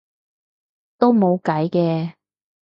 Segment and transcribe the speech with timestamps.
[0.97, 2.13] 都冇計嘅